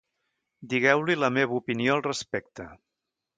[0.71, 2.67] Digueu-li la meva opinió al respecte.